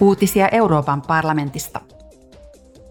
Uutisia 0.00 0.48
Euroopan 0.48 1.02
parlamentista. 1.02 1.80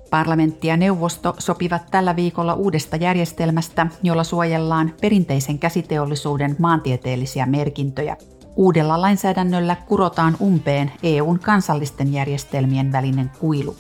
Parlamentti 0.10 0.68
ja 0.68 0.78
neuvosto 0.78 1.36
sopivat 1.38 1.82
tällä 1.92 2.16
viikolla 2.16 2.54
uudesta 2.54 2.96
järjestelmästä, 2.96 3.88
jolla 4.04 4.24
suojellaan 4.24 4.94
perinteisen 5.02 5.60
käsiteollisuuden 5.60 6.56
maantieteellisiä 6.60 7.46
merkintöjä. 7.46 8.18
Uudella 8.56 9.02
lainsäädännöllä 9.02 9.76
kurotaan 9.76 10.38
umpeen 10.42 10.92
EUn 11.04 11.40
kansallisten 11.40 12.14
järjestelmien 12.14 12.92
välinen 12.92 13.32
kuilu. 13.40 13.76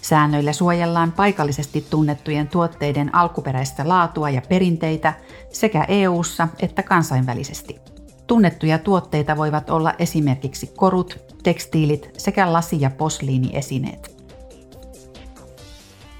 Säännöillä 0.00 0.52
suojellaan 0.52 1.12
paikallisesti 1.12 1.86
tunnettujen 1.90 2.48
tuotteiden 2.48 3.14
alkuperäistä 3.14 3.88
laatua 3.88 4.30
ja 4.30 4.42
perinteitä 4.48 5.12
sekä 5.52 5.84
EU:ssa 5.88 6.48
että 6.60 6.82
kansainvälisesti. 6.82 7.91
Tunnettuja 8.26 8.78
tuotteita 8.78 9.36
voivat 9.36 9.70
olla 9.70 9.94
esimerkiksi 9.98 10.72
korut, 10.76 11.18
tekstiilit 11.42 12.10
sekä 12.18 12.52
lasi- 12.52 12.80
ja 12.80 12.90
posliiniesineet. 12.90 14.22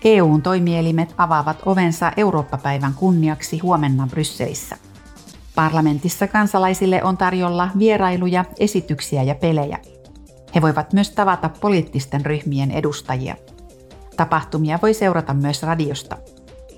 EUn 0.04 0.42
toimielimet 0.42 1.14
avaavat 1.18 1.56
ovensa 1.66 2.12
Eurooppa-päivän 2.16 2.94
kunniaksi 2.94 3.58
huomenna 3.58 4.06
Brysselissä. 4.10 4.76
Parlamentissa 5.54 6.26
kansalaisille 6.26 7.04
on 7.04 7.16
tarjolla 7.16 7.68
vierailuja, 7.78 8.44
esityksiä 8.58 9.22
ja 9.22 9.34
pelejä. 9.34 9.78
He 10.54 10.62
voivat 10.62 10.92
myös 10.92 11.10
tavata 11.10 11.50
poliittisten 11.60 12.26
ryhmien 12.26 12.70
edustajia. 12.70 13.36
Tapahtumia 14.16 14.78
voi 14.82 14.94
seurata 14.94 15.34
myös 15.34 15.62
radiosta. 15.62 16.16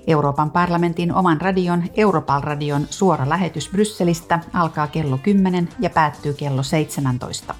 Euroopan 0.07 0.51
parlamentin 0.51 1.13
oman 1.13 1.41
radion 1.41 1.83
Europal-radion 1.95 2.87
suora 2.89 3.29
lähetys 3.29 3.69
Brysselistä 3.69 4.39
alkaa 4.53 4.87
kello 4.87 5.17
10 5.17 5.69
ja 5.79 5.89
päättyy 5.89 6.33
kello 6.33 6.63
17. 6.63 7.55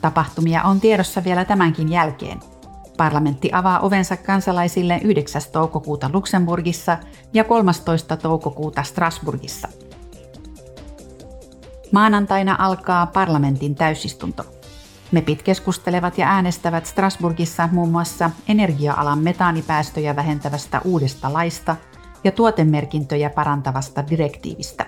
Tapahtumia 0.00 0.62
on 0.62 0.80
tiedossa 0.80 1.24
vielä 1.24 1.44
tämänkin 1.44 1.90
jälkeen. 1.90 2.40
Parlamentti 2.96 3.50
avaa 3.52 3.80
ovensa 3.80 4.16
kansalaisille 4.16 5.00
9. 5.04 5.42
toukokuuta 5.52 6.10
Luxemburgissa 6.12 6.98
ja 7.32 7.44
13. 7.44 8.16
toukokuuta 8.16 8.82
Strasburgissa. 8.82 9.68
Maanantaina 11.92 12.56
alkaa 12.58 13.06
parlamentin 13.06 13.74
täysistunto. 13.74 14.53
MEPit 15.12 15.42
keskustelevat 15.42 16.18
ja 16.18 16.28
äänestävät 16.28 16.86
Strasburgissa 16.86 17.68
muun 17.72 17.90
muassa 17.90 18.30
energia-alan 18.48 19.18
metaanipäästöjä 19.18 20.16
vähentävästä 20.16 20.80
uudesta 20.84 21.32
laista 21.32 21.76
ja 22.24 22.32
tuotemerkintöjä 22.32 23.30
parantavasta 23.30 24.04
direktiivistä. 24.10 24.86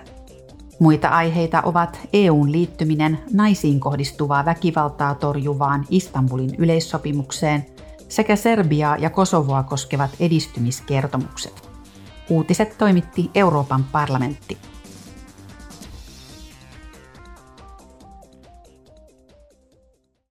Muita 0.79 1.07
aiheita 1.07 1.61
ovat 1.65 1.99
EUn 2.13 2.51
liittyminen 2.51 3.19
naisiin 3.33 3.79
kohdistuvaa 3.79 4.45
väkivaltaa 4.45 5.15
torjuvaan 5.15 5.85
Istanbulin 5.89 6.55
yleissopimukseen 6.57 7.65
sekä 8.09 8.35
Serbiaa 8.35 8.97
ja 8.97 9.09
Kosovoa 9.09 9.63
koskevat 9.63 10.11
edistymiskertomukset. 10.19 11.69
Uutiset 12.29 12.77
toimitti 12.77 13.31
Euroopan 13.35 13.83
parlamentti. 13.91 14.57